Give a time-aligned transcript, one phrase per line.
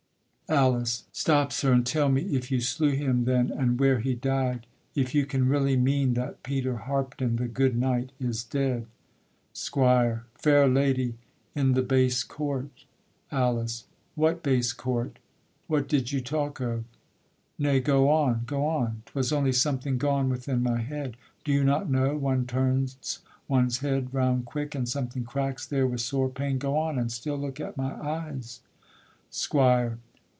[0.49, 1.05] ALICE.
[1.13, 5.15] Stop, sir, and tell me if you slew him then, And where he died, if
[5.15, 8.85] you can really mean That Peter Harpdon, the good knight, is dead?
[9.53, 10.25] SQUIRE.
[10.33, 11.13] Fair lady,
[11.55, 12.83] in the base court:
[13.31, 13.85] ALICE.
[14.15, 15.19] What base court?
[15.67, 16.83] What do you talk of?
[17.57, 21.15] Nay, go on, go on; 'Twas only something gone within my head:
[21.45, 26.01] Do you not know, one turns one's head round quick, And something cracks there with
[26.01, 26.57] sore pain?
[26.57, 28.59] go on, And still look at my eyes.
[29.29, 29.97] SQUIRE.